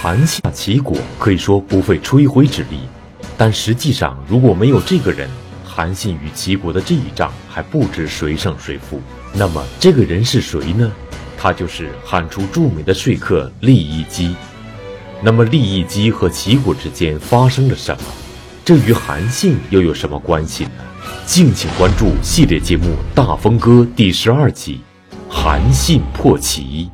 [0.00, 2.82] 韩信齐国可以说不费吹灰之力，
[3.36, 5.28] 但实际上如果没有这个人，
[5.64, 9.00] 韩信与齐国的这一仗还不知谁胜谁负。
[9.34, 10.88] 那么这个人是谁呢？
[11.36, 14.36] 他就是汉初著名的说客利益姬。
[15.20, 18.02] 那么利益姬和齐国之间发生了什么？
[18.64, 20.70] 这与韩信又有什么关系呢？
[21.26, 22.86] 敬请关注系列节目
[23.16, 24.80] 《大风歌》第十二集
[25.28, 26.88] 《韩信破齐》。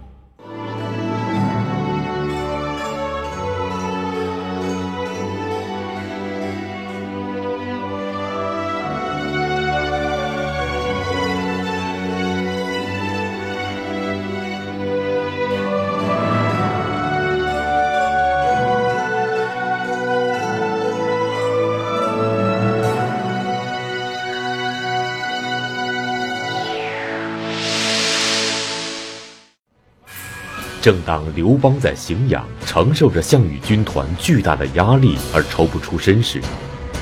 [30.84, 36.42] 正当刘邦在荥阳承受着项羽军团巨大的压力而抽不出身时，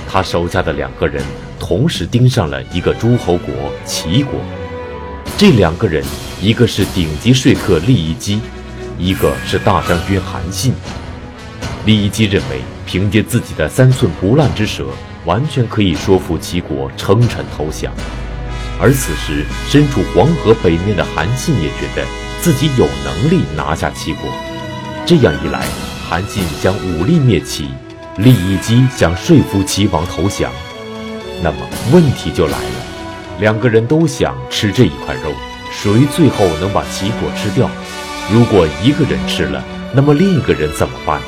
[0.08, 1.20] 他手下的两个人
[1.58, 3.52] 同时盯上了一个诸侯国
[3.84, 4.34] 齐国。
[5.36, 6.04] 这两个人，
[6.40, 8.40] 一个是顶级说客利益姬，
[9.00, 10.72] 一个是大将军韩信。
[11.84, 14.86] 利益姬认为，凭借自己的三寸不烂之舌，
[15.24, 17.92] 完全可以说服齐国称臣投降。
[18.80, 22.06] 而此时，身处黄河北面的韩信也觉得。
[22.42, 24.28] 自己有能力拿下齐国，
[25.06, 25.64] 这样一来，
[26.08, 27.68] 韩信将武力灭齐，
[28.16, 30.50] 利益姬想说服齐王投降。
[31.40, 31.58] 那么
[31.92, 35.32] 问题就来了，两个人都想吃这一块肉，
[35.70, 37.70] 谁最后能把齐国吃掉？
[38.32, 39.62] 如果一个人吃了，
[39.94, 41.26] 那么另一个人怎么办呢？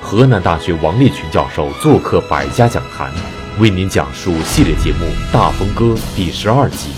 [0.00, 3.10] 河南大学王立群教授做客百家讲坛，
[3.58, 6.90] 为您讲述系列节目《大风歌》第十二集：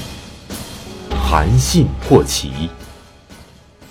[1.25, 2.69] 韩信破齐。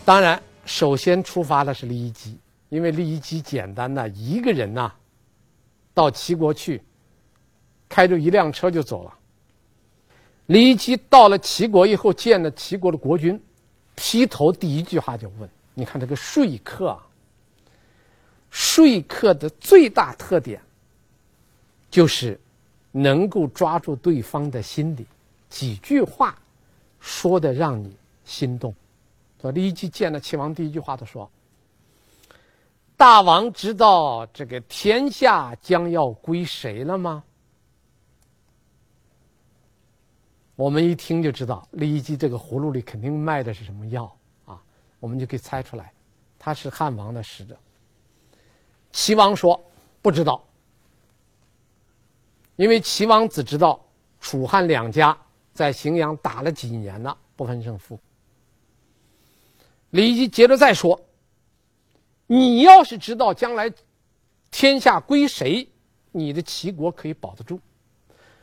[0.10, 2.36] 当然，首先出发的是利益基，
[2.70, 4.92] 因为利益基简单的一个人呐、
[5.94, 6.82] 到齐国去，
[7.88, 9.14] 开着一辆车就走了。
[10.48, 13.40] 利益姬到了齐国以后，见了齐国的国君，
[13.94, 17.06] 劈头第一句话就问：“你看这个说客啊，
[18.50, 20.60] 说客的最大特点，
[21.92, 22.42] 就是
[22.92, 25.06] 能够抓住对方的心理，
[25.52, 26.36] 几句话
[27.00, 27.96] 说的让你
[28.26, 28.74] 心动。”
[29.42, 31.30] 说利益姬见了齐王，第一句话都说
[32.98, 37.24] ：“大王知道这个天下将要归谁了吗？”
[40.58, 44.14] 我们一听就知道，利益姬这个葫芦里肯定卖的是什么药
[44.44, 44.62] 啊？
[45.00, 45.94] 我们就可以猜出来，
[46.38, 47.58] 他是汉王的使者。
[48.92, 49.58] 齐王说
[50.04, 50.44] ：“不知道，
[52.58, 53.80] 因为齐王只知道
[54.20, 55.18] 楚汉两家
[55.54, 57.98] 在荥阳打了几年了，不分胜负。”
[59.92, 61.02] 利益姬接着再说
[62.28, 63.74] ：“你要是知道将来
[64.52, 65.68] 天下归谁，
[66.12, 67.58] 你的齐国可以保得住；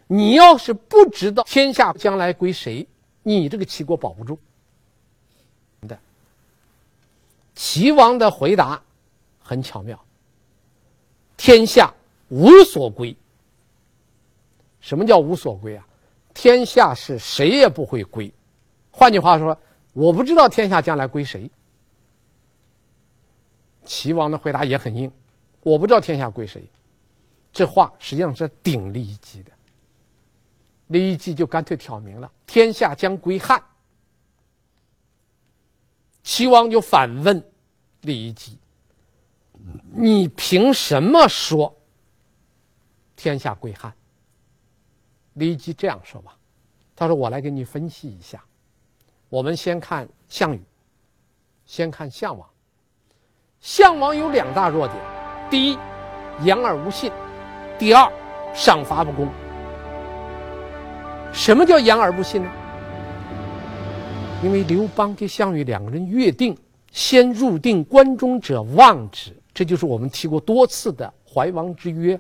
[0.08, 2.86] 你要是不知道天下将来归谁，
[3.22, 4.38] 你这个齐国保不住。”
[5.86, 5.96] 的
[7.54, 8.82] 齐王的回答
[9.38, 10.04] 很巧妙
[11.36, 11.94] ：“天下
[12.28, 13.16] 无所归。
[14.80, 15.86] 什么叫无所归啊？
[16.34, 18.32] 天下是谁也不会归。
[18.90, 19.56] 换句话说。”
[19.96, 21.50] 我不知道天下将来归谁。
[23.86, 25.10] 齐王的回答也很硬，
[25.62, 26.68] 我不知道天下归谁。
[27.50, 29.50] 这话实际上是顶利益姬的。
[30.88, 33.62] 利益姬就干脆挑明了，天下将归汉。
[36.22, 37.42] 齐王就反问
[38.02, 38.58] 利益姬
[39.96, 41.74] ：“你凭什么说
[43.16, 43.94] 天下归汉？”
[45.32, 46.36] 利益姬这样说吧，
[46.94, 48.44] 他说：“我来给你分析一下。”
[49.28, 50.62] 我们先看项羽，
[51.64, 52.48] 先看项王。
[53.60, 54.98] 项王有两大弱点：
[55.50, 55.78] 第一，
[56.42, 57.10] 言而无信；
[57.76, 58.10] 第二，
[58.54, 59.28] 赏罚不公。
[61.32, 62.50] 什么叫言而不信呢？
[64.44, 66.56] 因为刘邦跟项羽两个人约定，
[66.92, 72.18] 先入定关中者望之，这就是我们提过多次的怀王之约。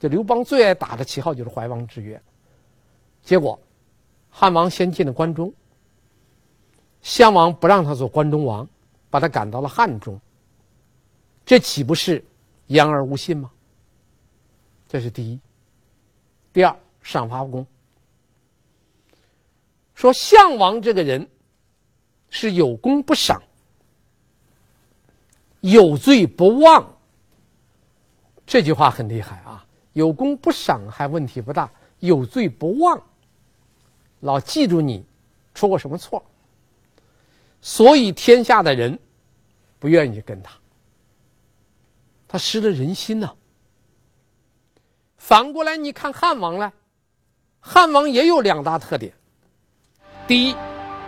[0.00, 2.20] 这刘邦最爱打的旗号就是怀王之约。
[3.22, 3.56] 结果，
[4.30, 5.52] 汉王先进了关中。
[7.02, 8.66] 项王不让他做关中王，
[9.10, 10.18] 把他赶到了汉中。
[11.44, 12.24] 这岂不是
[12.68, 13.50] 言而无信吗？
[14.88, 15.38] 这是第一。
[16.52, 17.66] 第二，赏罚不公。
[19.94, 21.28] 说项王这个人
[22.30, 23.42] 是有功不赏，
[25.60, 26.96] 有罪不忘。
[28.46, 29.64] 这句话很厉害啊！
[29.92, 31.70] 有功不赏还问题不大，
[32.00, 33.00] 有罪不忘，
[34.20, 35.04] 老记住你
[35.54, 36.24] 出过什么错。
[37.62, 38.98] 所以天下的人
[39.78, 40.52] 不愿意跟他，
[42.26, 43.32] 他失了人心呐、
[45.16, 46.72] 反过来，你看汉王呢，
[47.60, 49.14] 汉王也有两大特点。
[50.26, 50.56] 第一，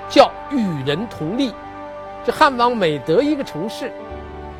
[0.08, 1.52] 叫与人同利。
[2.24, 3.92] 这汉王每得一个城市，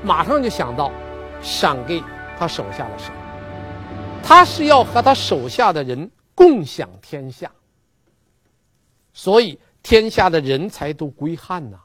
[0.02, 0.90] 马上就想到
[1.40, 2.02] 赏给
[2.38, 3.17] 他手下的什么。
[4.23, 7.50] 他是要和他手下的人共享天下，
[9.12, 11.79] 所以天下的人才都归汉呐。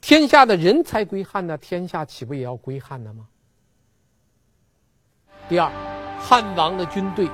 [0.00, 3.26] 天下的人才归汉呢，天下岂不也要归汉了吗？
[5.46, 5.70] 第二，
[6.18, 7.28] 汉王的军队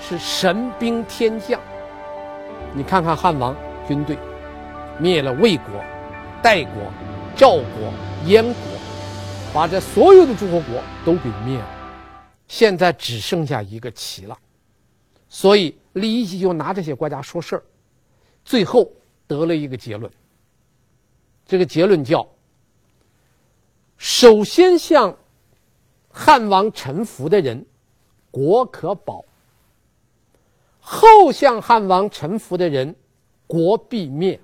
[0.00, 1.60] 是神兵天将。
[2.72, 3.54] 你看看汉王
[3.86, 4.16] 军队，
[4.96, 5.82] 灭了魏国、
[6.40, 6.74] 代国、
[7.36, 7.92] 赵国、
[8.26, 8.54] 燕国，
[9.52, 11.68] 把这所有的诸侯国都给灭了，
[12.46, 14.38] 现在只剩下一个齐了。
[15.28, 17.62] 所以李一基就拿这些国家说事儿，
[18.44, 18.90] 最后
[19.28, 20.10] 得了一个结论。
[21.46, 22.26] 这个结论叫：
[23.96, 25.16] 首先向
[26.10, 27.64] 汉王臣服的人，
[28.30, 29.24] 国可保；
[30.80, 32.96] 后向汉王臣服的人，
[33.46, 34.40] 国必灭。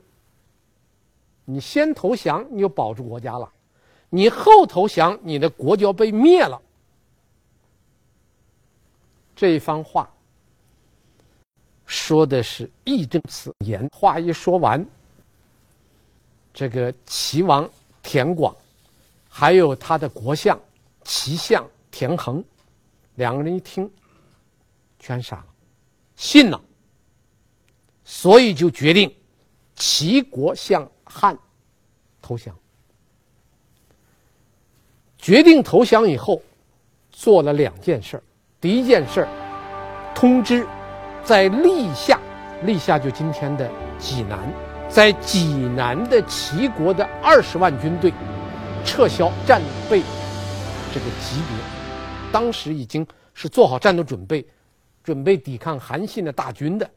[1.45, 3.47] 你先投降，你就保住国家了；
[4.09, 6.61] 你后投降，你的国就要被灭了。
[9.37, 10.09] 这一番话
[11.87, 13.89] 说的是义正辞严。
[13.89, 14.85] 话一说完。
[16.53, 17.69] 这个齐王
[18.01, 18.55] 田广，
[19.29, 20.59] 还有他的国相
[21.03, 22.45] 齐相田横，
[23.17, 23.91] 两个人一听，
[25.01, 25.47] 全傻了，
[26.15, 26.61] 信了，
[28.05, 29.13] 所以就决定
[29.75, 31.37] 齐国向汉
[32.23, 32.57] 投降。
[35.19, 36.41] 决定投降以后，
[37.11, 38.23] 做了两件事。
[38.61, 39.27] 第一件事，
[40.15, 40.65] 通知
[41.25, 42.21] 在历下，
[42.65, 43.69] 历下就今天的
[43.99, 44.38] 济南。
[44.87, 48.12] 在济南的齐国的二十万军队
[48.85, 49.61] 撤销战
[49.91, 50.03] 备
[50.93, 51.56] 这个级别，
[52.31, 54.47] 当时已经是做好战斗准备，
[55.03, 56.88] 准备抵抗韩信的大军的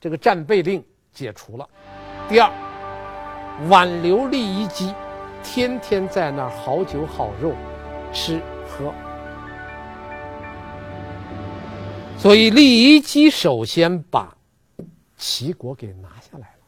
[0.00, 0.82] 这个战备令
[1.12, 1.68] 解除了。
[2.28, 2.50] 第二，
[3.68, 4.94] 挽留利益姬，
[5.42, 7.52] 天天在那儿好酒好肉
[8.14, 8.94] 吃喝，
[12.18, 14.36] 所以利益姬首先把
[15.16, 16.58] 齐国给拿下来了。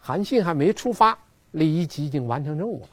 [0.00, 1.16] 韩信还没出发，
[1.50, 2.88] 利益姬已经完成任务了。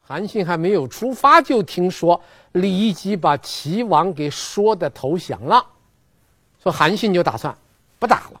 [0.00, 2.20] 韩信还没有出发，就听说
[2.52, 5.64] 利益姬把齐王给说的投降了，
[6.60, 7.56] 说韩信就打算
[8.00, 8.40] 不打了。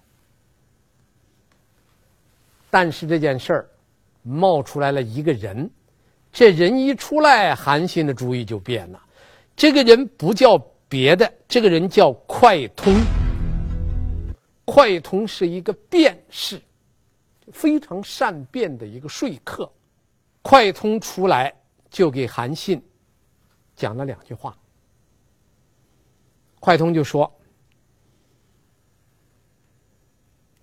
[2.68, 3.68] 但是这件事儿
[4.22, 5.70] 冒出来了一个人，
[6.32, 9.00] 这人一出来，韩信的主意就变了。
[9.56, 10.56] 这个人不叫
[10.90, 12.92] 别的，这个人叫快通。
[14.64, 16.60] 快通是一个辩士。
[17.52, 19.72] 非常善辩的一个说客，
[20.40, 21.52] 快通出来
[21.88, 22.80] 就给韩信
[23.74, 24.56] 讲了两句话。
[26.60, 27.32] 快通就说：“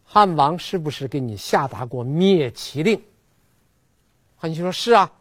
[0.06, 3.01] 汉王是不是给你下达过灭齐令？”
[4.38, 5.12] 韩信说：“是啊，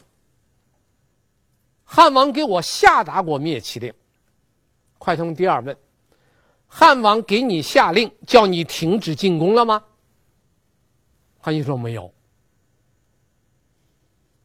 [1.83, 3.93] 汉王给我下达过灭齐令。”
[4.99, 5.77] 快通第二问
[6.67, 9.85] ：“汉王给你下令叫你停止进攻了吗？”
[11.39, 12.13] 韩信说没有。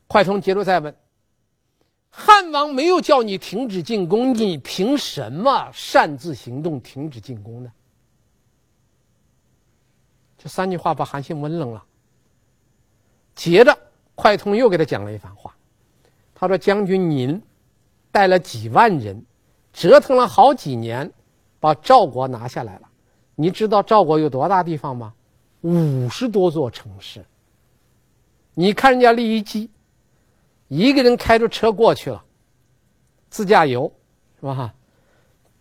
[0.07, 0.94] 快通接着再问
[2.12, 7.72] ：“汉王没有叫你停止进攻，你凭什么擅自行动停止进攻呢？”
[10.38, 11.84] 这三句话把韩信问愣了。
[13.34, 13.75] 接着，
[14.13, 15.55] 快通又给他讲了一番话。
[16.36, 17.41] 他说：“将军您
[18.12, 19.25] 带了几万人，
[19.73, 21.11] 折腾了好几年，
[21.59, 22.89] 把赵国拿下来了。
[23.35, 25.13] 你知道赵国有多大地方吗？”
[25.61, 27.23] 五十多座城市，
[28.55, 29.69] 你看人家利益姬，
[30.67, 32.23] 一个人开着车过去了，
[33.29, 33.91] 自驾游，
[34.39, 34.73] 是吧？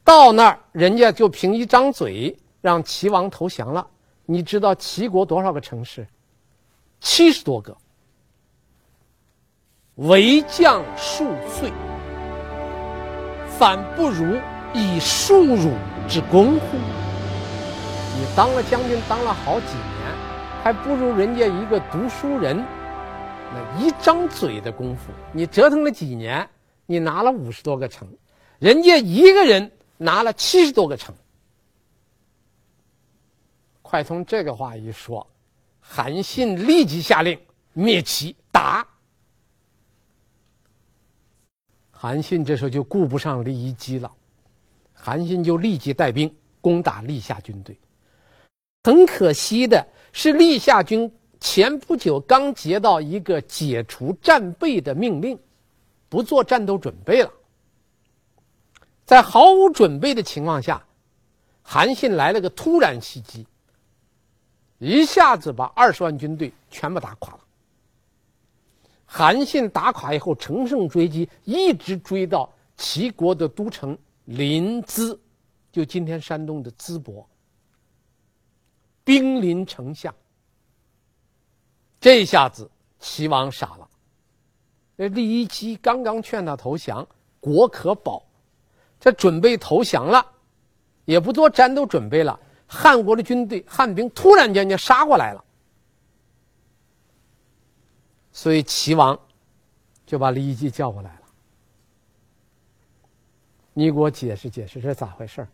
[0.02, 3.86] 到那儿人家就凭一张嘴让齐王投降了。
[4.24, 6.08] 你知道齐国多少个城市？
[7.00, 7.76] 七十多个。
[9.96, 11.70] 为将数岁，
[13.60, 14.40] 反不如
[14.72, 15.74] 以数辱
[16.08, 16.78] 之功乎？
[16.78, 26.48] 你当了将军，当了好几年，还不如人家一个读书人，那一张嘴的功夫，你折腾了几年，
[26.86, 28.08] 你拿了五十多个城，
[28.58, 31.14] 人家一个人拿了七十多个城。
[33.82, 35.26] 快通这个话一说，
[35.80, 37.38] 韩信立即下令
[37.74, 38.86] 灭齐打。
[42.02, 44.10] 韩信这时候就顾不上利益姬了，
[44.94, 47.78] 韩信就立即带兵攻打历下军队。
[48.84, 55.38] 很可惜的是，历下军前不久刚接到一个解除战备的命令，
[56.08, 57.30] 不做战斗准备了。
[59.04, 60.82] 在毫无准备的情况下，
[61.60, 63.46] 韩信来了个突然袭击，
[64.78, 67.40] 一下子把二十万军队全部打垮了。
[69.12, 75.18] 韩信打垮以后，乘胜追击，一直追到齐国的都城临淄，
[75.72, 77.28] 就今天山东的淄博，
[79.02, 80.14] 兵临城下。
[82.00, 83.88] 这下子齐王傻了。
[84.94, 87.04] 那酈姬刚刚劝他投降，
[87.40, 88.24] 国可保，
[89.00, 90.24] 这准备投降了，
[91.04, 92.38] 也不做战斗准备了。
[92.68, 95.44] 汉国的军队汉兵突然间就杀过来了，
[98.32, 99.18] 所以齐王
[100.06, 101.20] 就把酈姬叫过来了。
[103.72, 105.46] 你给我解释解释，这咋回事？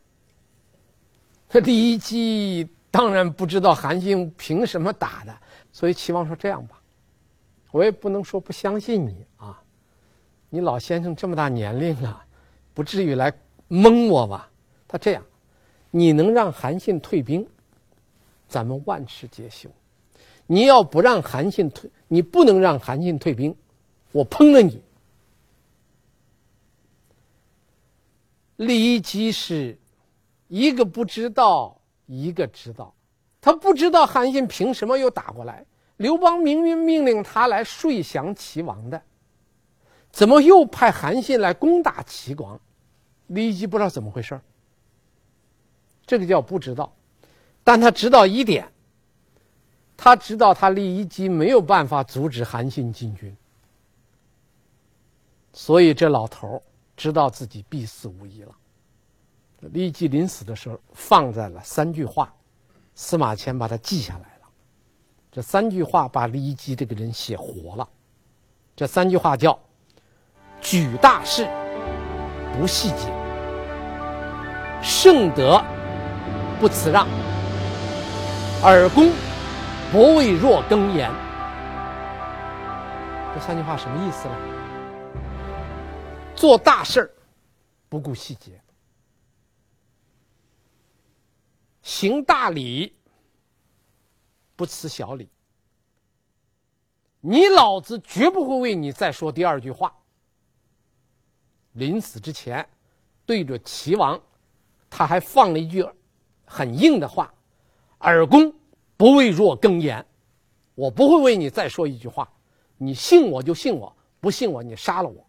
[1.49, 5.37] 这酈姬当然不知道韩信凭什么打的，
[5.73, 6.81] 所以齐王说：“这样吧。”
[7.73, 9.63] 我也不能说不相信你啊，
[10.49, 12.25] 你老先生这么大年龄了，
[12.73, 13.31] 不至于来
[13.69, 14.51] 蒙我吧？
[14.89, 15.23] 他这样，
[15.91, 17.47] 你能让韩信退兵，
[18.49, 19.69] 咱们万事皆休；
[20.47, 23.55] 你要不让韩信退，你不能让韩信退兵，
[24.13, 24.83] 我烹了你。
[28.59, 29.77] 酈姬是
[30.49, 32.95] 一个不知道，一个知道，
[33.41, 35.65] 他不知道韩信凭什么又打过来。
[35.99, 39.03] 刘邦明明命令他来说降齐王的，
[40.11, 42.59] 怎么又派韩信来攻打齐王？
[43.29, 44.41] 酈姬不知道怎么回事。
[46.07, 46.95] 这个叫不知道，
[47.65, 48.71] 但他知道一点，
[49.97, 53.35] 他知道他酈姬没有办法阻止韩信进军，
[55.53, 56.63] 所以这老头
[56.97, 58.55] 知道自己必死无疑了。
[59.73, 62.33] 酈姬临死的时候放在了三句话，
[62.95, 64.49] 司马迁把它记下来了。
[65.33, 67.89] 这三句话把酈姬这个人写活了。
[68.77, 69.59] 这三句话叫：
[70.61, 71.49] 举大事，
[72.57, 73.09] 不细节；
[74.83, 75.61] 圣德，
[76.61, 77.07] 不辞让；
[78.63, 79.11] 尔公，
[79.93, 81.11] 不为若耕言。
[83.35, 84.35] 这三句话什么意思呢？
[86.35, 87.11] 做大事儿
[87.89, 88.53] 不顾细节；
[91.83, 92.95] 行大礼。
[94.57, 95.29] 不辞小礼，
[97.21, 99.95] 你老子绝不会为你再说第二句话。
[101.73, 102.67] 临死之前，
[103.27, 104.19] 对着齐王，
[104.89, 105.87] 他还放了一句
[106.47, 107.31] 很硬的话
[108.01, 108.51] ：“耳公
[108.97, 110.05] 不为若更言，
[110.75, 112.31] 我不会为你再说一句话。
[112.79, 115.27] 你信我就信我，不信我你杀了我。”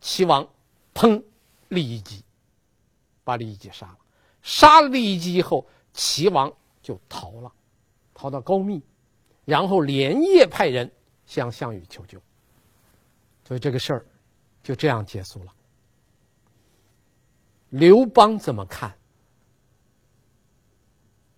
[0.00, 0.46] 齐王
[0.94, 1.22] 砰，
[1.70, 2.22] 酈姬，
[3.24, 3.98] 把酈姬杀了。
[4.42, 7.52] 杀了酈姬以后，齐王就逃了。
[8.14, 8.82] 逃到高密，
[9.44, 10.90] 然后连夜派人
[11.26, 12.18] 向项羽求救，
[13.46, 14.06] 所以这个事儿
[14.62, 15.52] 就这样结束了。
[17.68, 18.96] 刘邦怎么看？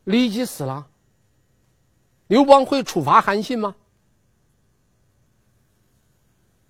[0.09, 0.89] 酈姬死了，
[2.29, 3.77] 刘邦会处罚韩信吗？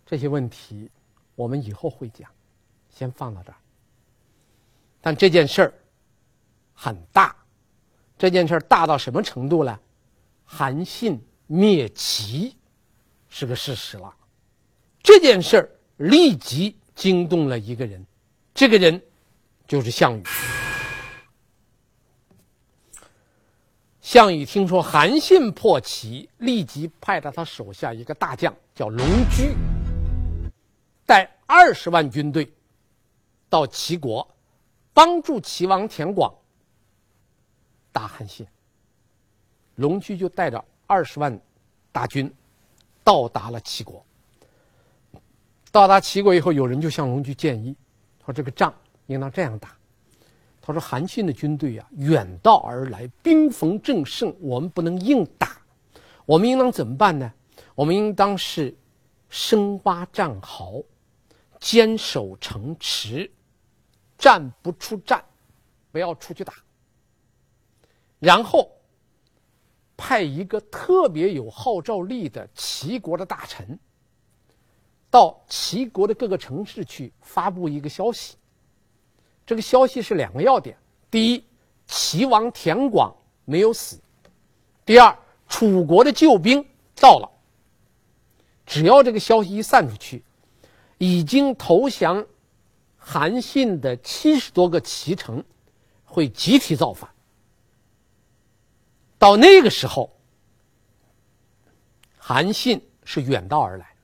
[0.04, 0.90] 这些问题
[1.37, 2.28] 我们以后会讲，
[2.90, 3.59] 先放到这儿。
[5.00, 5.75] 但这件事儿
[6.75, 7.37] 很大，
[8.18, 9.78] 这件事儿大到什么程度呢？
[10.45, 12.57] 韩信灭齐
[13.28, 14.12] 是个事实了，
[15.00, 18.04] 这件事儿立即惊动了一个人，
[18.52, 19.00] 这个人
[19.68, 20.25] 就是项羽。
[24.11, 29.55] 项羽听说韩信破齐，立即派了他手下一个大将叫龙驹，
[31.05, 32.50] 带二十万军队
[33.50, 34.27] 到齐国，
[34.95, 36.35] 帮助齐王田广
[37.93, 38.47] 打韩信。
[39.75, 41.38] 龙驹就带着二十万
[41.93, 42.35] 大军
[43.05, 44.03] 到达了齐国。
[45.71, 47.77] 到达齐国以后，有人就向龙驹建议，
[48.25, 48.75] 说：“这个仗
[49.05, 49.77] 应当这样打。”
[50.68, 55.60] 他说：“韩信的军队啊，远道而来，兵逢正盛，我们不能硬打。
[56.26, 57.32] 我们应当怎么办呢？
[57.75, 58.76] 我们应当是
[59.28, 60.84] 深挖战壕，
[61.58, 63.30] 坚守城池，
[64.16, 65.25] 战不出战，
[65.90, 66.54] 不要出去打。
[68.18, 68.70] 然后。”
[70.00, 73.76] 派一个特别有号召力的齐国的大臣，
[75.10, 78.37] 到齐国的各个城市去发布一个消息。
[79.49, 80.76] 这个消息是两个要点：
[81.11, 81.43] 第一，
[81.87, 83.97] 齐王田广没有死；
[84.85, 86.62] 第二，楚国的救兵
[86.95, 87.31] 到了。
[88.67, 90.23] 只要这个消息一散出去，
[90.99, 92.26] 已经投降
[92.99, 95.43] 韩信的七十多个齐城
[96.05, 97.09] 会集体造反。
[99.19, 100.14] 到那个时候，
[102.19, 103.97] 韩信是远道而来，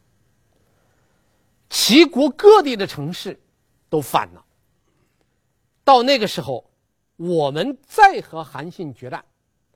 [1.69, 3.39] 齐国各地的城市
[3.91, 4.44] 都反了。
[5.85, 6.64] 到那个时候，
[7.17, 9.23] 我们再和韩信决战，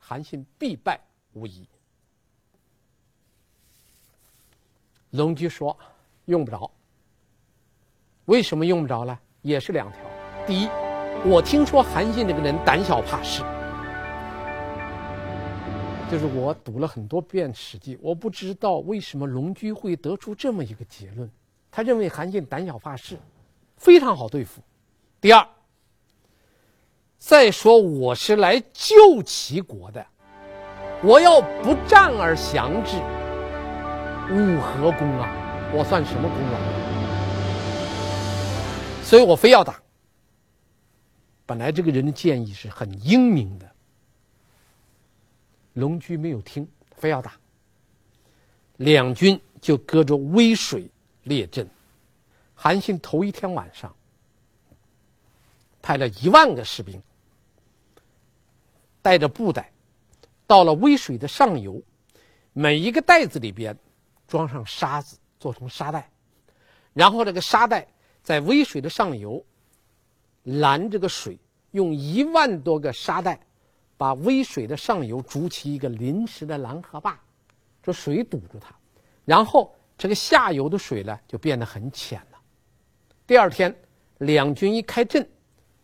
[0.01, 0.99] 韩信必败
[1.35, 1.69] 无疑。
[5.11, 5.77] 龙驹说
[6.25, 6.71] ：“用不着。
[8.25, 9.19] 为什么用不着呢？
[9.43, 10.01] 也是两条。
[10.47, 10.69] 第一，
[11.27, 13.43] 我听说韩信这个人胆小怕事，
[16.11, 21.31] 就是我读了很多遍《史记》，我不知道为什么龙驹会得出这么一个结论。
[21.71, 23.19] 他认为韩信胆小怕事，
[23.77, 24.63] 非常好对付。
[25.21, 25.47] 第二。”
[27.19, 30.07] 再说我是来救齐国的，
[31.03, 32.97] 我要不战而降之，
[34.33, 35.29] 五何功啊？
[35.75, 36.59] 我算什么功劳？
[39.05, 39.83] 所以我非要打。
[41.45, 43.69] 本来这个人的建议是很英明的，
[45.75, 47.33] 龙驹没有听，非要打。
[48.77, 50.89] 两军就隔着渭水
[51.25, 51.69] 列阵。
[52.55, 53.95] 韩信头一天晚上
[55.83, 57.03] 派了一万个士兵。
[59.01, 59.73] 带着布袋，
[60.47, 61.83] 到了渭水的上游，
[62.53, 63.77] 每一个袋子里边
[64.27, 66.11] 装上沙子，做成沙袋，
[66.93, 67.87] 然后这个沙袋
[68.23, 69.45] 在渭水的上游
[70.45, 71.39] 拦这个水，
[71.71, 73.39] 用一万多个沙袋
[73.97, 77.19] 把渭水的上游筑起一个临时的拦河坝，
[77.83, 78.75] 这水堵住它，
[79.25, 82.39] 然后这个下游的水呢就变得很浅了。
[83.27, 83.75] 第二天，
[84.19, 85.29] 两军一开阵，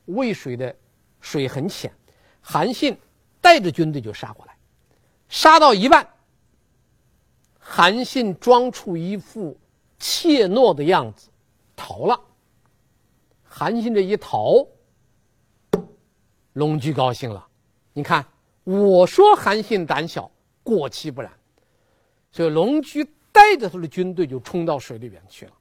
[0.06, 0.74] 渭水的
[1.20, 1.92] 水很浅，
[2.44, 2.96] 韩信。
[3.44, 4.56] 带着军队就杀过来，
[5.28, 6.08] 杀到一半，
[7.58, 9.54] 韩信装出一副
[9.98, 11.28] 怯懦的样子，
[11.76, 12.18] 逃了。
[13.42, 14.66] 韩信这一逃，
[16.54, 17.46] 龙驹高兴了。
[17.92, 18.24] 你看，
[18.64, 20.30] 我说韩信胆小，
[20.62, 21.30] 果其不然。
[22.32, 25.52] 所以龙驹带着他的军队就冲到水里边去了。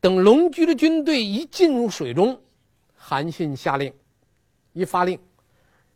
[0.00, 2.40] 等龙驹的军队一进入水中，
[2.96, 3.92] 韩信下令，
[4.76, 5.18] 一发令。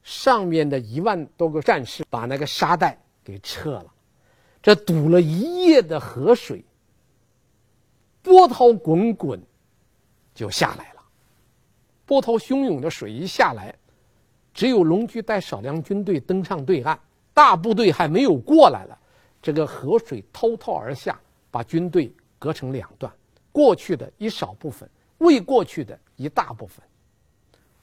[0.02, 3.86] 上面的一万多个战士把那个沙袋给撤了，
[4.62, 6.64] 这堵了一夜的河水，
[8.22, 9.38] 波涛滚滚，
[10.34, 11.02] 就下来了。
[12.06, 13.74] 波涛汹涌的水一下来，
[14.54, 16.98] 只有龙驹带少量军队登上对岸，
[17.34, 18.98] 大部队还没有过来了，
[19.42, 23.12] 这个河水滔滔而下，把军队隔成两段，
[23.52, 24.88] 过去的一少部分，
[25.18, 26.82] 未过去的一大部分。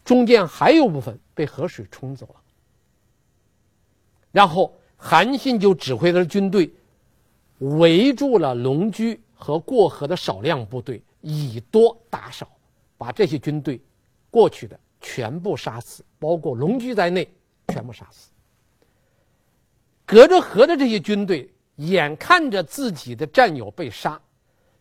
[0.08, 2.36] 中间还有部分被河水冲走了，
[4.32, 6.74] 然后韩信就指挥他的军队
[7.58, 12.50] 围住了龙驹和过河的少量部队，以多打少，
[12.98, 13.82] 把这些军队
[14.32, 17.30] 过去的全部杀死，包括龙驹在内，
[17.68, 18.30] 全部杀死。
[20.06, 24.18] 隔着河的这些军队眼看着自己的战友被杀，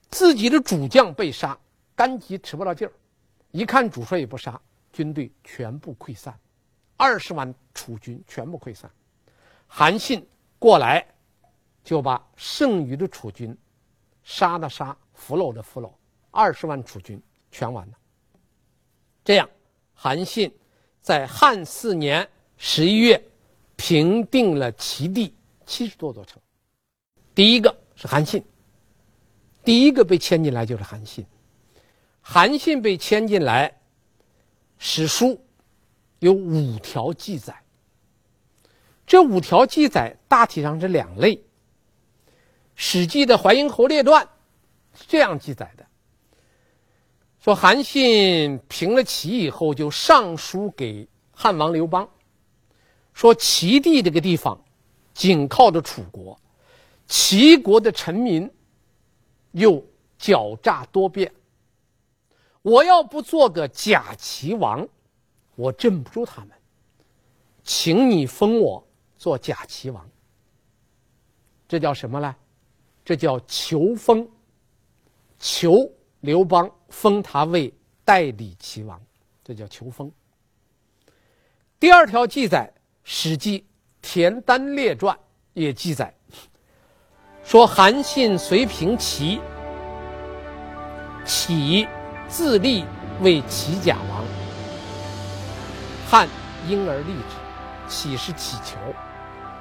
[0.09, 1.59] 自己的主将被杀，
[1.97, 2.93] 肝急吃不到劲儿，
[3.51, 4.61] 一看主帅也不杀。
[4.97, 6.35] 军队全部溃散，
[6.97, 8.91] 二十万楚军全部溃散。
[9.67, 10.27] 韩信
[10.59, 11.07] 过来，
[11.85, 13.55] 就把剩余的楚军
[14.23, 15.93] 杀的杀，俘虏的俘虏，
[16.31, 17.93] 二十万楚军全完了。
[19.23, 19.47] 这样，
[19.93, 20.51] 韩信
[21.03, 23.23] 在汉四年十一月
[23.77, 25.35] 平定了齐地
[25.67, 26.41] 七十多座城。
[27.35, 28.43] 第一个是韩信，
[29.63, 31.27] 第一个被牵进来就是韩信。
[32.23, 33.76] 韩信被牵进来。
[34.79, 35.41] 史书
[36.19, 37.63] 有五条记载，
[39.07, 41.37] 这五条记载大体上是两类。
[42.75, 44.23] 《史记》的《淮阴侯列传》
[44.99, 45.87] 是这样记载的：
[47.41, 52.09] 说韩信平了齐以后，就上书给汉王刘邦，
[53.15, 54.63] 说齐地这个地方
[55.15, 56.39] 紧靠着楚国，
[57.07, 58.51] 齐国的臣民
[59.53, 59.83] 又
[60.21, 61.33] 狡诈多变。
[62.67, 64.85] 我要不做个假齐王，
[65.55, 66.51] 我镇不住他们。
[67.63, 68.85] 请你封我
[69.17, 70.05] 做假齐王。
[71.69, 72.35] 这叫什么呢？
[73.05, 74.29] 这叫求封。
[75.39, 75.89] 求
[76.23, 77.73] 刘邦封他为
[78.05, 79.01] 代理齐王，
[79.45, 80.11] 这叫求封。
[81.79, 82.69] 第二条记载，
[83.05, 83.61] 《史记·
[84.03, 85.15] 田单列传》
[85.53, 86.13] 也记载，
[87.45, 89.41] 说韩信随平齐，
[91.25, 91.87] 起。
[92.29, 92.85] 自立
[93.21, 94.25] 为齐假王，
[96.09, 96.29] 汉
[96.69, 97.37] 因而立之。
[97.89, 98.77] 岂是乞求，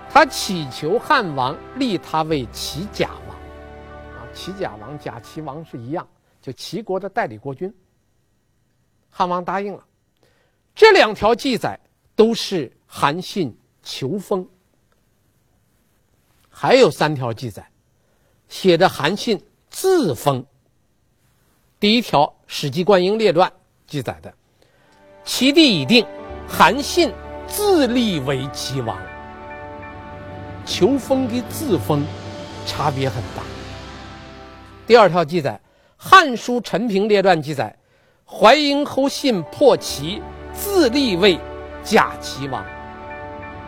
[0.10, 3.38] 他乞求汉王立他为齐假王。
[4.18, 6.08] 啊，齐假王、假齐王是一样，
[6.42, 7.72] 就齐国的代理国君。
[9.10, 9.86] 汉王答应了。
[10.74, 11.80] 这两条记载
[12.16, 14.48] 都是韩信求封。
[16.50, 17.70] 还有三条记载，
[18.50, 19.40] 写的韩信。
[19.68, 20.46] 自封。
[21.82, 23.50] 第一条《史记灌婴列传》
[23.88, 24.34] 记载的，
[25.24, 26.06] 齐地已定，
[26.48, 27.12] 韩信
[27.48, 28.98] 自立为齐王。
[30.66, 32.06] 求封跟自封
[32.66, 33.44] 差别很大。
[34.88, 35.60] 第二条记载，
[35.98, 37.76] 《汉书陈平列传》记载，
[38.26, 40.22] 淮阴侯信破齐，
[40.54, 41.40] 自立为
[41.84, 42.64] 假齐王，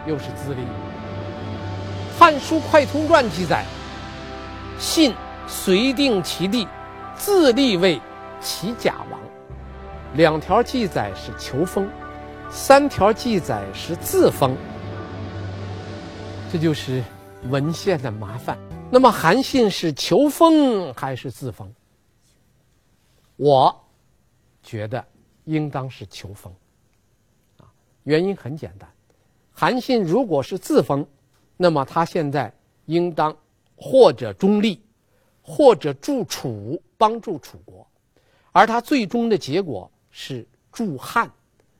[0.06, 0.62] 又是自立。
[2.20, 3.66] 《汉书快通传》记载，
[4.80, 5.14] 信
[5.48, 6.68] 遂定齐地，
[7.16, 8.02] 自立为
[8.42, 9.20] 齐假王。
[10.16, 11.90] 两条记载是求封，
[12.50, 14.56] 三条记载是自封。
[16.52, 17.04] 这就是
[17.50, 18.58] 文献的麻烦。
[18.90, 21.72] 那么韩信是求封还是自封？
[23.36, 23.84] 我
[24.64, 25.06] 觉得
[25.44, 26.54] 应当是求封。
[27.58, 27.68] 啊，
[28.04, 28.90] 原因很简单，
[29.52, 31.06] 韩信如果是自封。
[31.58, 32.54] 那么他现在
[32.86, 33.36] 应当
[33.76, 34.80] 或者中立，
[35.42, 37.87] 或者助楚，帮助楚国，
[38.52, 41.32] 而他最终的结果是助汉，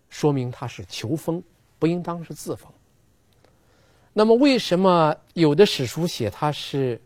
[0.10, 1.42] 说明他是求封，
[1.80, 2.72] 不应当是自封。
[4.14, 7.02] 那么为什么有的史书写他是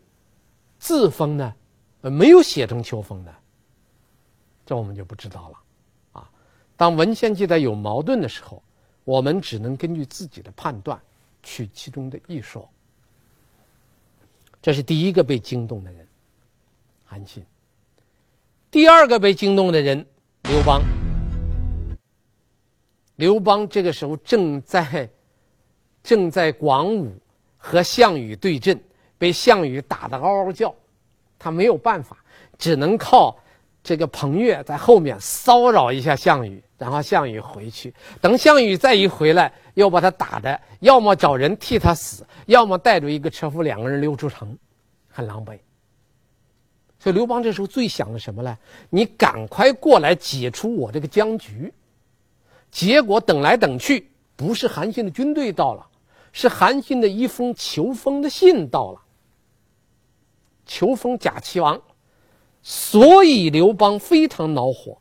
[0.78, 1.54] 自封呢？
[2.00, 3.34] 呃，没有写成求封的，
[4.66, 5.58] 这我们就不知道了。
[6.12, 6.30] 啊，
[6.76, 8.62] 当文献记载有矛盾的时候，
[9.04, 11.00] 我们只能根据自己的判断。
[11.44, 12.70] 取其中的一说，
[14.62, 16.06] 这是第一个被惊动的人，
[17.04, 17.44] 韩信。
[18.72, 20.02] 第二个被惊动的人，
[20.44, 20.80] 刘邦。
[23.16, 25.06] 刘邦这个时候正在
[26.02, 27.14] 正在广武
[27.58, 28.82] 和项羽对阵，
[29.18, 30.74] 被项羽打得嗷嗷叫，
[31.38, 32.16] 他没有办法，
[32.56, 33.36] 只能靠
[33.82, 36.64] 这个彭越在后面骚扰一下项羽。
[36.78, 44.56] 然后项羽回去，等项羽再一回来，又把他打的，要么找人替他死，要么带着一个车夫两个人溜出城，
[45.10, 45.58] 很狼狈。
[47.02, 48.56] 所以刘邦这时候最想的什么呢？
[48.88, 51.74] 你赶快过来解除我这个僵局。
[52.70, 55.84] 结果等来等去，不是韩信的军队到了，
[56.30, 59.02] 是韩信的一封求封的信到了，
[60.64, 61.82] 求封假齐王，
[62.62, 64.96] 所以刘邦非常恼火。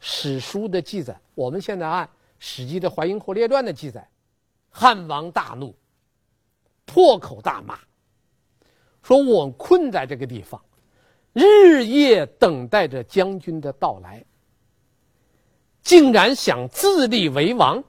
[0.00, 2.06] 史书的记载，我们现在按
[2.38, 4.08] 《史记》的《淮阴侯列传》的记载，
[4.70, 5.74] 汉王大怒，
[6.86, 7.78] 破口大骂，
[9.02, 10.60] 说我困在这个地方，
[11.36, 14.24] 日夜等待着将军的到来，
[15.82, 17.84] 竟然想自立为王。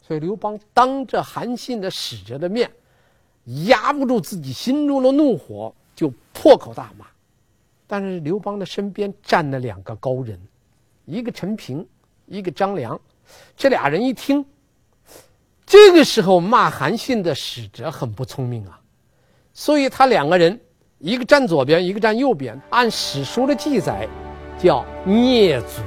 [0.00, 2.70] 所以刘邦当着韩信的使者的面，
[3.66, 7.04] 压不住自己心中的怒火，就破口大骂。
[7.88, 10.40] 但是刘邦的身边站了两个高人，
[11.04, 11.84] 一个陈平，
[12.26, 13.00] 一个张良。
[13.56, 14.44] 这俩人一听，
[15.66, 18.80] 这个时候骂韩信的使者很不聪明啊，
[19.52, 20.60] 所以他两个人
[21.02, 22.56] 一个站左边，一个站右边。
[22.70, 24.08] 按史书的记载，
[24.56, 25.82] 叫蹑足。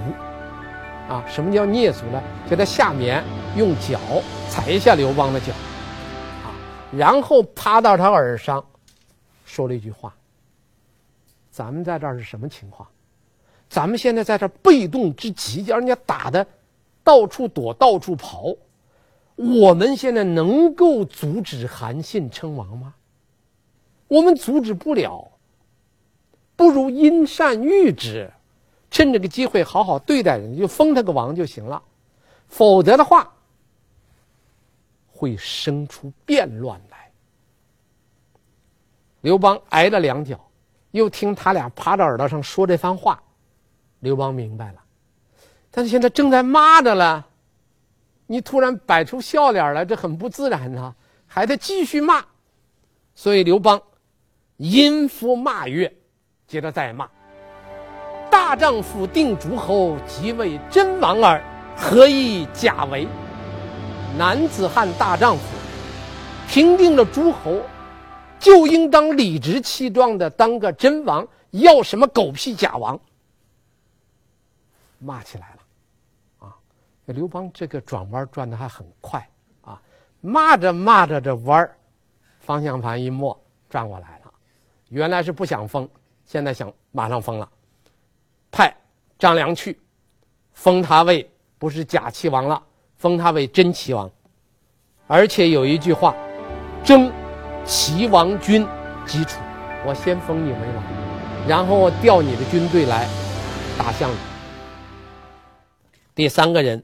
[1.07, 2.21] 啊，什么叫蹑足呢？
[2.49, 3.23] 就在下面
[3.55, 3.97] 用脚
[4.49, 5.53] 踩一下刘邦的脚，
[6.43, 6.51] 啊，
[6.91, 8.61] 然后趴到他耳上，
[9.45, 10.13] 说了一句话。
[11.49, 12.85] 咱们在这儿是什么情况？
[13.69, 16.45] 咱们现在在这儿被动之极，叫人家打的
[17.05, 18.53] 到处躲、到处跑。
[19.37, 22.93] 我们现在能够阻止韩信称王吗？
[24.15, 25.29] 我们阻止不了，
[26.55, 28.31] 不如因善御之，
[28.89, 31.81] 趁这个机会好好对待人，就封他个王就行了。
[32.47, 33.29] 否则的话，
[35.11, 37.11] 会生出变乱来。
[39.19, 40.39] 刘邦挨了两脚。
[40.91, 43.21] 又听他俩趴到耳朵上说这番话，
[43.99, 44.81] 刘邦明白了，
[45.69, 47.27] 但是现在正在骂着了，
[48.27, 50.95] 你突然摆出笑脸来，这很不自然呐，
[51.27, 52.23] 还得继续骂，
[53.13, 53.81] 所以刘邦
[54.57, 55.91] 因夫骂曰，
[56.47, 57.09] 接着再骂
[58.31, 61.43] ：“大丈夫定诸侯，即为真王耳，
[61.75, 63.07] 何以假为？
[64.17, 65.43] 男子汉大丈夫，
[66.47, 67.61] 平定了诸侯。”
[68.37, 72.99] 就应当理直气壮的当个真王，要什么狗屁假王？
[74.99, 76.55] 骂起来了，啊！
[77.05, 79.27] 刘邦这个转弯转的还很快
[79.61, 79.81] 啊！
[80.21, 81.75] 骂着骂着这弯儿，
[82.39, 83.35] 方向盘一摸，
[83.67, 84.14] 转过来。
[84.95, 85.85] 原来是不想封，
[86.25, 87.51] 现在想马上封了。
[88.49, 88.73] 派
[89.19, 89.77] 张良去，
[90.53, 92.63] 封他为不是假齐王了，
[92.95, 94.09] 封他为真齐王。
[95.05, 96.15] 而且有一句话，
[96.81, 97.11] 征。
[97.65, 98.65] 齐王军
[99.05, 99.41] 击楚，
[99.85, 100.83] 我先封你为王，
[101.45, 103.05] 然后我调你的军队来
[103.77, 104.15] 打项羽。
[106.13, 106.81] 第三个人，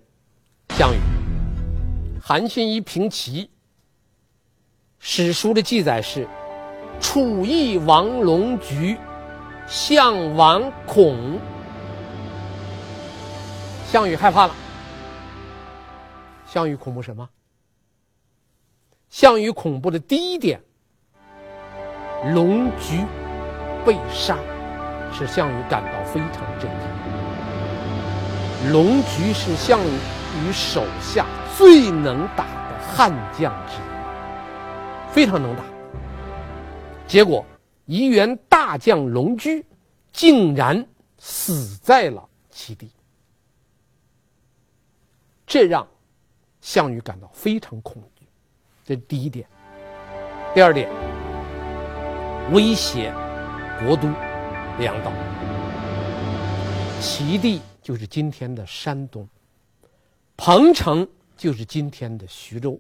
[0.70, 0.98] 项羽。
[2.20, 3.50] 韩信一平齐，
[5.00, 6.28] 史书的记载是：
[7.02, 8.98] 楚义王龙局
[9.68, 11.40] 项王恐。
[13.86, 14.56] 项羽害怕了。
[16.46, 17.28] 项羽恐怖什么？
[19.10, 20.62] 项羽恐怖的第一点，
[22.34, 23.04] 龙局
[23.86, 24.38] 被杀，
[25.12, 28.72] 使项羽感到非常震惊。
[28.72, 31.26] 龙局是项羽手下
[31.58, 35.64] 最能打的悍将之一，非常能打。
[37.12, 37.46] 结果，
[37.88, 39.66] 一员大将龙驹
[40.14, 42.90] 竟然死在了齐地，
[45.46, 45.86] 这让
[46.62, 48.26] 项羽感到非常恐惧。
[48.86, 49.46] 这是第一点。
[50.56, 50.90] 第二点，
[52.54, 53.14] 威胁
[53.82, 54.08] 国都
[54.80, 55.12] 粮道。
[57.02, 59.28] 齐地就是今天的山东，
[60.38, 62.80] 彭城就是今天的徐州。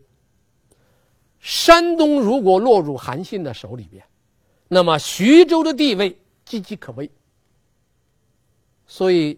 [1.41, 4.01] 山东如果落入韩信的手里边，
[4.73, 7.11] 那么徐州的地位岌岌可危，
[8.87, 9.37] 所以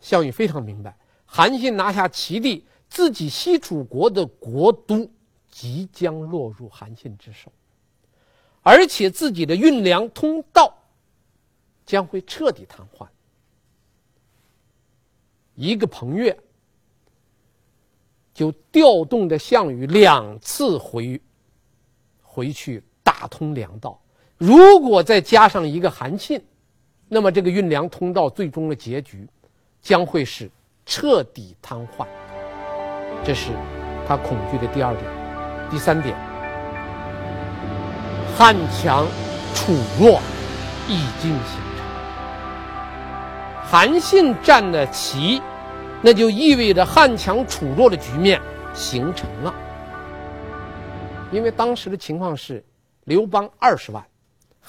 [0.00, 0.94] 项羽非常明白，
[1.24, 5.10] 韩信拿下齐地，自己西楚国的国都
[5.48, 7.50] 即将落入韩信之手，
[8.60, 10.76] 而且自己的运粮通道
[11.86, 13.08] 将会彻底瘫痪。
[15.54, 16.38] 一个彭越
[18.34, 21.18] 就调动着项羽两次回
[22.22, 23.98] 回去打通粮道。
[24.40, 26.42] 如果再加上一个韩信，
[27.10, 29.28] 那么这个运粮通道最终的结局
[29.82, 30.50] 将会是
[30.86, 32.06] 彻底瘫痪。
[33.22, 33.50] 这是
[34.08, 35.04] 他恐惧的第二点。
[35.70, 36.16] 第三点，
[38.34, 39.06] 汉强
[39.54, 40.18] 楚弱
[40.88, 41.86] 已经形成。
[43.62, 45.42] 韩信占了齐，
[46.00, 48.40] 那就意味着汉强楚弱的局面
[48.72, 49.54] 形成了。
[51.30, 52.64] 因为当时的情况是，
[53.04, 54.02] 刘邦二十万。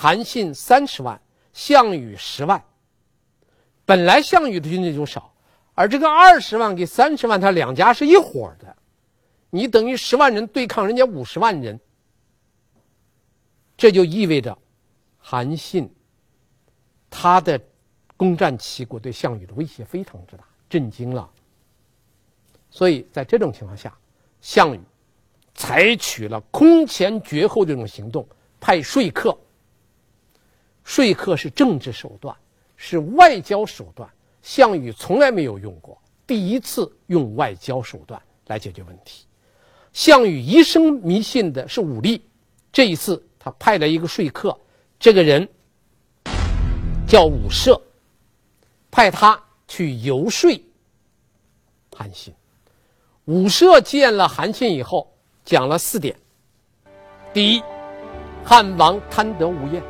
[0.02, 1.22] 韩信三十万，
[1.54, 2.64] 项羽十万。
[3.86, 5.32] 本来项羽的军队就少，
[5.76, 8.76] 而这个二十万跟三十万，他两家是一伙的，
[9.52, 11.80] 你等于十万人对抗人家五十万人，
[13.78, 14.58] 这就意味着
[15.20, 15.88] 韩信
[17.08, 17.62] 他的
[18.18, 21.30] 攻占齐国对项羽的威胁非常之大，震惊了。
[22.72, 23.96] 所以在这种情况下，
[24.42, 24.80] 项羽
[25.54, 28.28] 采取了空前绝后这种行动，
[28.60, 29.38] 派说客。
[30.84, 32.36] 说客是政治手段，
[32.76, 34.10] 是外交手段。
[34.42, 39.26] 项羽从来没有用过，第一次用外交手段来解决问题。
[39.94, 42.26] 项羽一生迷信的是武力，
[42.72, 44.60] 这一次他派了一个说客，
[45.00, 45.48] 这个人
[47.08, 47.80] 叫武射，
[48.90, 50.50] 派他去游说
[51.96, 52.34] 韩信。
[53.26, 55.14] 武射见了韩信以后，
[55.46, 56.18] 讲了四点：
[57.32, 57.62] 第一，
[58.44, 59.84] 汉王贪得无厌。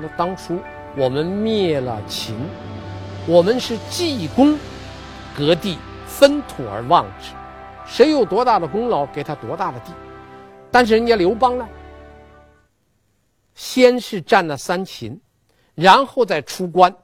[0.00, 0.58] 那当初
[0.96, 2.34] 我们灭了秦，
[3.26, 4.58] 我们是济公，
[5.36, 7.32] 割地分土而望之，
[7.86, 9.92] 谁有多大的功劳，给他多大的地。
[10.70, 11.68] 但是人家刘邦呢，
[13.54, 15.20] 先是占了三秦，
[15.74, 16.94] 然后再出关，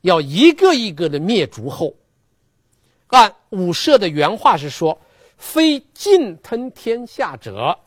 [0.00, 1.94] 要一个一个的灭诸侯。
[3.08, 4.98] 按伍射的原话是说
[5.36, 7.78] ：“非尽吞天下者，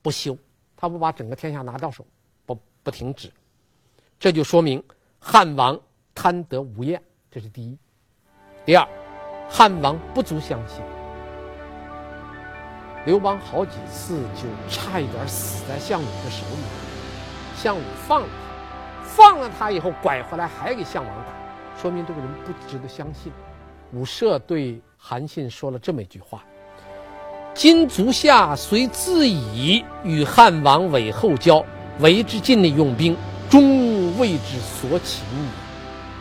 [0.00, 0.36] 不休。”
[0.74, 2.06] 他不把整个天下拿到手，
[2.46, 3.30] 不不停止。
[4.24, 4.82] 这就说明
[5.18, 5.78] 汉王
[6.14, 6.98] 贪得无厌，
[7.30, 7.76] 这是第一。
[8.64, 8.88] 第二，
[9.50, 10.80] 汉王不足相信。
[13.04, 16.62] 刘邦好几次就差一点死在项羽的手里，
[17.54, 23.30] 项羽放了他，放了他以后拐回来还给项王打，说明这个人不值得相信。
[23.92, 26.42] 伍射对韩信说了这么一句话
[27.52, 31.62] ：“今足下虽自以与汉王为后交，
[31.98, 33.14] 为之尽力用兵。”
[33.50, 35.50] 终为之所擒也。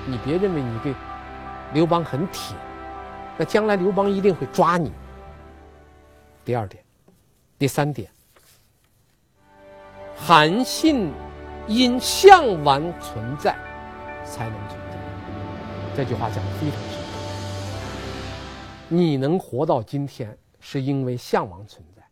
[0.05, 0.93] 你别认为你对
[1.73, 2.55] 刘邦很铁，
[3.37, 4.91] 那将来刘邦一定会抓你。
[6.43, 6.83] 第二点，
[7.57, 8.11] 第三点，
[10.15, 11.11] 韩信
[11.67, 13.55] 因项王存在
[14.25, 14.97] 才能存在。
[15.95, 17.07] 这句话讲的非常深刻。
[18.89, 22.03] 你能活到今天，是因为项王存在。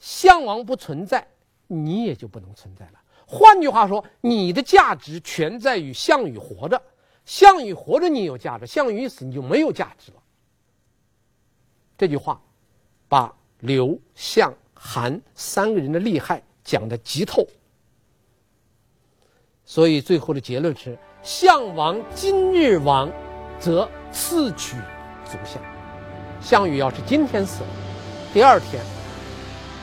[0.00, 1.26] 项王不存在，
[1.68, 2.92] 你也就不能存在了。
[3.32, 6.82] 换句话说，你的价值全在于项羽活着。
[7.24, 10.16] 项羽活着，你有价值；项羽一死，你就没有价值了。
[11.96, 12.42] 这句话，
[13.08, 17.46] 把刘、项、韩三个人的厉害讲得极透。
[19.64, 23.08] 所以最后的结论是：项王今日亡，
[23.60, 24.74] 则次取
[25.24, 25.60] 足下。
[26.40, 27.68] 项羽要是今天死了，
[28.34, 28.82] 第二天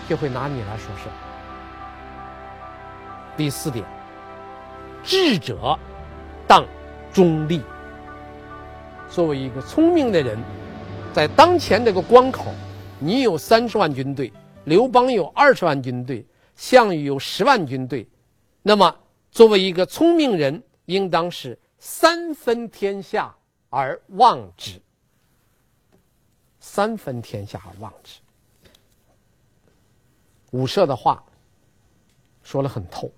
[0.10, 1.04] 就会拿你来说事。
[3.38, 3.86] 第四点，
[5.04, 5.78] 智者
[6.48, 6.66] 当
[7.14, 7.62] 中立。
[9.08, 10.38] 作为一个聪明的人，
[11.14, 12.52] 在当前这个关口，
[13.00, 14.34] 你有三十万军队，
[14.66, 18.08] 刘邦有二十万军队，项羽有十万军队，
[18.64, 18.94] 那么
[19.30, 23.34] 作为一个聪明人，应当是三分天下
[23.70, 24.82] 而望之。
[26.60, 28.20] 三分天下而望之。
[30.52, 31.24] 伍射的话
[32.42, 33.12] 说得很透，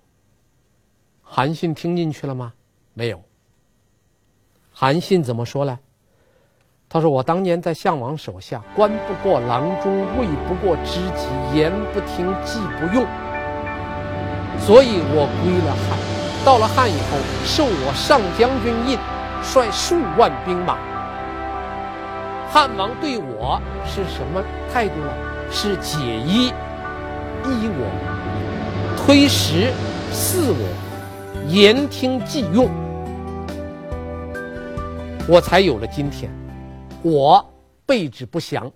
[1.31, 2.51] 韩信听进去了吗？
[2.95, 3.21] 没有。
[4.73, 5.77] 韩信怎么说呢？
[6.89, 13.05] 他说：“我当年在项王手下，官不过郎中，位不过知己，言不听，计不用，
[14.59, 15.99] 所以我归了汉。
[16.43, 18.97] 到了汉以后，受我上将军印，
[19.43, 20.79] 率数万兵马。
[22.49, 25.13] 汉王对我是什么态度呢？
[25.51, 26.47] 是解衣，
[27.45, 27.85] 依我，
[28.97, 29.71] 推食，
[30.11, 30.88] 赐我，
[31.49, 32.69] 言听计用。”
[35.27, 36.31] 我才有了今天，
[37.03, 37.47] 我
[37.85, 38.71] 背旨不降，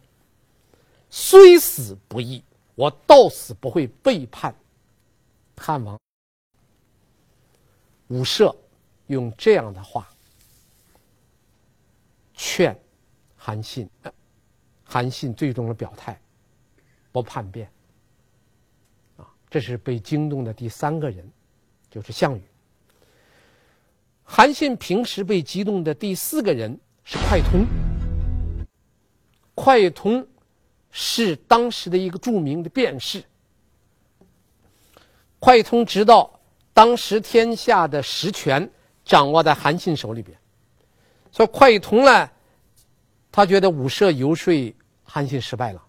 [1.10, 2.44] 虽死不义，
[2.76, 4.54] 我到死不会背叛
[5.58, 6.00] 汉王。
[8.10, 8.56] 伍射
[9.08, 10.08] 用这样的话
[12.36, 12.80] 劝
[13.36, 13.90] 韩信，
[14.84, 16.20] 韩信最终的表态
[17.12, 17.68] 不叛变。
[19.18, 21.28] 啊，这是被惊动的第三个人，
[21.90, 22.44] 就是项羽。
[24.24, 27.66] 韩信平时被激动的第四个人是快通。
[29.56, 30.26] 快通
[30.90, 33.24] 是当时的一个著名的辩士。
[35.40, 36.40] 快通知道
[36.74, 38.68] 当时天下的实权
[39.04, 40.36] 掌握在韩信手里边，
[41.32, 42.30] 所以快通呢，
[43.32, 45.84] 他觉得伍射游说韩信失败了，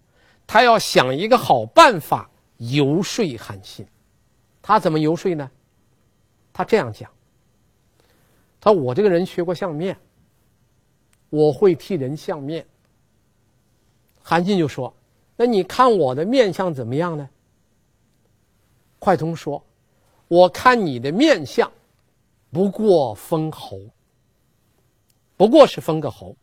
[0.46, 3.86] 他要想一个好办法游说韩信。
[4.60, 5.50] 他怎么游说呢？
[6.52, 7.10] 他这样讲。
[8.64, 9.94] 他：“我这个人学过相面，
[11.28, 12.66] 我会替人相面。”
[14.24, 14.96] 韩信就说
[15.36, 17.28] ：“那你看我的面相怎么样呢？”
[18.98, 19.62] 快通说
[20.28, 21.70] ：“我看你的面相，
[22.50, 23.78] 不过封侯，
[25.36, 26.34] 不过是封个侯。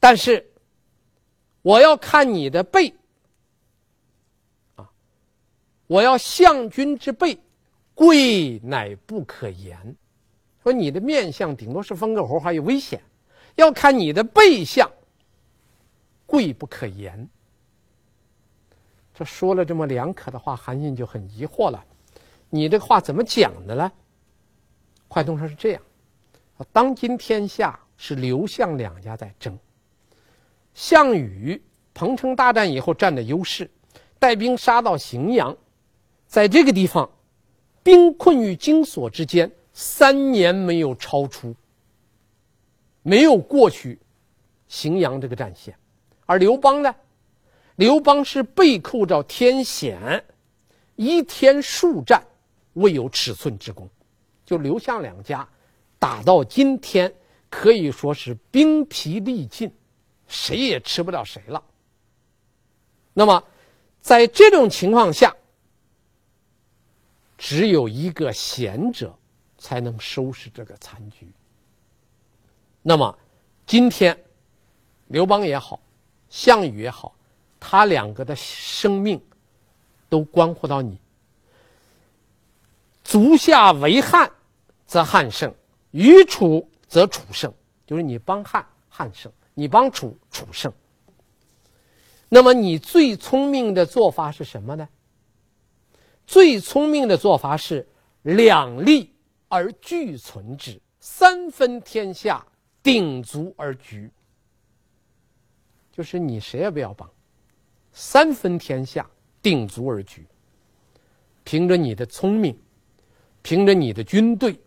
[0.00, 0.50] 但是
[1.60, 2.94] 我要看你的背，
[4.76, 4.90] 啊，
[5.86, 7.38] 我要相君之背，
[7.94, 9.94] 贵乃不可言。”
[10.66, 12.98] 说你的面相顶多是封个侯，还有危险；
[13.54, 14.90] 要看你的背相，
[16.26, 17.28] 贵不可言。
[19.14, 21.84] 这说了这么两可的话，韩信就很疑惑了：
[22.50, 23.92] 你这话怎么讲的呢？
[25.06, 25.80] 快通说是这样：
[26.72, 29.56] 当今天下是刘项两家在争，
[30.74, 31.62] 项羽
[31.94, 33.70] 彭城大战以后占了优势，
[34.18, 35.56] 带兵杀到荥阳，
[36.26, 37.08] 在这个地方，
[37.84, 39.48] 兵困于荆索之间。
[39.78, 41.54] 三年没有超出，
[43.02, 43.98] 没有过去
[44.70, 45.78] 荥阳这个战线，
[46.24, 46.96] 而刘邦呢？
[47.74, 50.24] 刘邦是背扣着天险，
[50.94, 52.26] 一天数战，
[52.72, 53.86] 未有尺寸之功。
[54.46, 55.46] 就刘项两家
[55.98, 57.12] 打到今天，
[57.50, 59.70] 可以说是兵疲力尽，
[60.26, 61.62] 谁也吃不了谁了。
[63.12, 63.44] 那么，
[64.00, 65.36] 在这种情况下，
[67.36, 69.14] 只有一个贤者。
[69.58, 71.28] 才能收拾这个残局。
[72.82, 73.18] 那么，
[73.66, 74.16] 今天，
[75.08, 75.80] 刘邦也好，
[76.28, 77.14] 项羽也好，
[77.58, 79.20] 他两个的生命
[80.08, 80.98] 都关乎到你。
[83.02, 84.30] 足下为汉，
[84.86, 85.50] 则汉胜；
[85.90, 87.52] 与楚，则楚胜。
[87.86, 90.72] 就是你帮汉，汉胜；你帮楚，楚胜。
[92.28, 94.88] 那么，你最聪明的做法是什么呢？
[96.26, 97.88] 最聪明的做法是
[98.22, 99.12] 两利。
[99.48, 102.44] 而俱存之，三分天下，
[102.82, 104.10] 鼎足而居。
[105.92, 107.08] 就是你谁也不要帮，
[107.92, 109.08] 三分天下，
[109.40, 110.26] 鼎足而居。
[111.44, 112.58] 凭着你的聪明，
[113.42, 114.58] 凭着你的军队，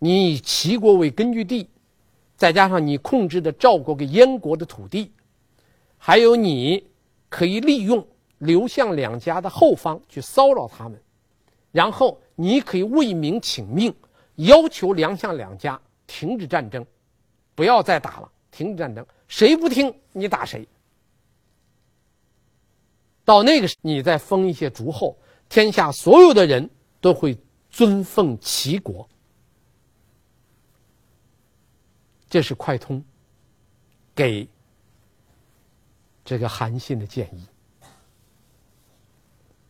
[0.00, 1.70] 你以齐国为根据地，
[2.36, 5.12] 再加上你控制的赵国跟燕国的土地，
[5.96, 6.88] 还有你
[7.28, 8.06] 可以利用
[8.38, 11.00] 刘项两家的后方去骚扰他们，
[11.70, 12.20] 然后。
[12.36, 13.92] 你可以为民请命，
[14.36, 16.86] 要求梁项两家停止战争，
[17.54, 19.04] 不要再打了，停止战争。
[19.26, 20.68] 谁不听，你打谁。
[23.24, 25.18] 到那个时，你再封一些诸侯，
[25.48, 26.70] 天下所有的人
[27.00, 27.36] 都会
[27.70, 29.08] 尊奉齐国。
[32.28, 33.02] 这是快通
[34.14, 34.46] 给
[36.24, 37.46] 这个韩信的建议。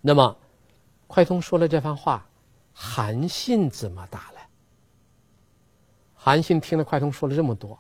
[0.01, 0.37] 那么，
[1.07, 2.29] 快通说了这番话。
[2.79, 4.41] 韩信怎么打了？
[6.15, 7.79] 韩信听了快通说了这么多，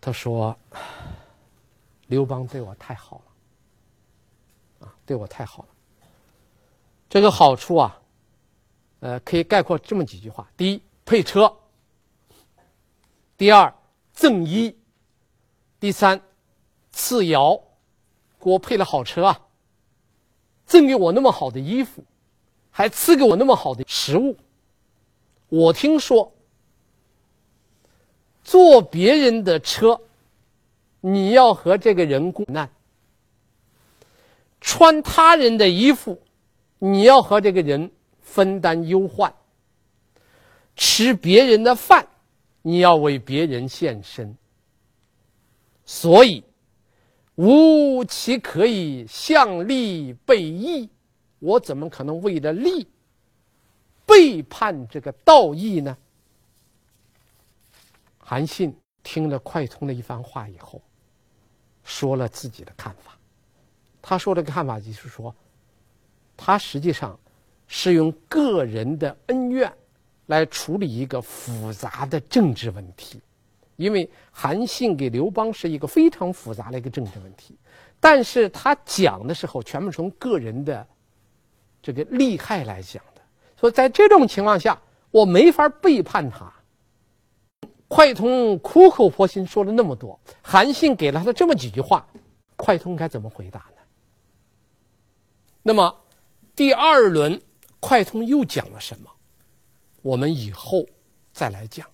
[0.00, 0.56] 他说
[2.08, 3.20] ：“刘邦对我太好
[4.80, 5.68] 了，啊，对我太好了。
[7.10, 8.00] 这个好处啊，
[9.00, 11.46] 呃，可以概括这么几句话：第一，配车；
[13.36, 13.74] 第二，
[14.14, 14.74] 赠衣；
[15.78, 16.18] 第三，
[16.90, 17.60] 赐尧，
[18.38, 19.45] 给我配了好车啊，
[20.66, 22.04] 赠给我那么好的衣服，
[22.70, 24.36] 还赐给我那么好的食物。”
[25.48, 26.32] 我听说，
[28.42, 30.00] 坐别人的车，
[31.00, 32.66] 你要和这个人共难；
[34.60, 36.20] 穿他人的衣服，
[36.80, 37.88] 你要和这个人
[38.20, 39.30] 分担忧患；
[40.74, 42.08] 吃别人的饭，
[42.62, 44.36] 你要为别人献身。
[45.84, 46.42] 所以，
[47.36, 50.88] 吾岂可以向利背义？
[51.38, 52.86] 我怎么可能为了利？
[54.06, 55.96] 背叛这个道义呢？
[58.18, 60.80] 韩信听了快通的一番话以后，
[61.84, 63.18] 说了自己的看法。
[64.00, 65.34] 他说这个看法就是说，
[66.36, 67.18] 他实际上
[67.66, 69.70] 是用个人的恩怨
[70.26, 73.20] 来处理一个复杂的政治问题，
[73.76, 77.56] 因为韩信给刘邦是一个非常复杂的一个政治问题，
[78.00, 80.86] 但是他讲的时候全部从个人的
[81.82, 83.02] 这个利害来讲。
[83.14, 83.22] 的，
[83.56, 86.52] 所以在这种情况下，我没法背叛他。
[87.88, 92.04] 快通苦口婆心说了那么多，韩信给了他这么几句话，
[92.56, 93.82] 快通该怎么回答呢？
[95.62, 95.96] 那么
[96.56, 97.40] 第二轮，
[97.78, 99.10] 快通又讲了什么？
[100.02, 100.84] 我们以后
[101.32, 101.86] 再来讲。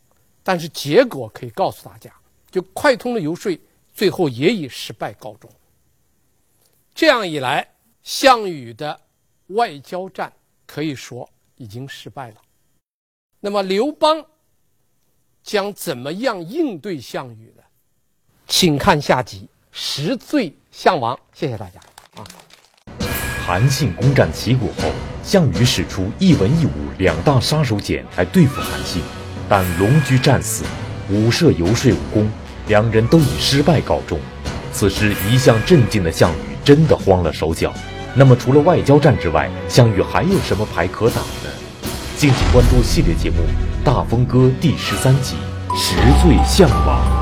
[0.43, 2.12] 但是结果可以告诉大家，
[2.51, 3.57] 就快通的游说
[3.93, 5.51] 最后也以失败告终。
[6.95, 7.68] 这样一来，
[8.03, 9.01] 项羽的
[9.49, 10.32] 外交战
[10.66, 11.28] 可以说。
[11.57, 12.36] 已经失败了，
[13.38, 14.26] 那么刘邦
[15.45, 17.62] 将怎么样应对项羽呢？
[18.49, 21.14] 请看下集《十罪项王》。
[21.32, 21.78] 谢谢大家
[22.16, 22.26] 啊！
[23.47, 24.90] 韩信攻占齐国后，
[25.22, 29.01] 项羽使出一文一武两大杀手锏来对付韩信，
[29.55, 30.65] 但龙驹战死，
[31.11, 32.27] 武射游说无功，
[32.69, 34.19] 两人都以失败告终。
[34.73, 37.71] 此时一向镇静的项羽真的慌了手脚。
[38.15, 41.51] 那么除了外交战之外，项羽还有什么牌可打呢？
[42.17, 43.37] 敬请关注系列节目
[43.85, 45.35] 《大风歌》第十三集
[45.77, 45.97] 《十
[46.27, 47.19] 罪项王》。